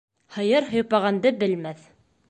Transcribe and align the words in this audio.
Һыйыр 0.37 0.67
һыйпағанды 0.71 1.37
белмәҫ. 1.45 1.89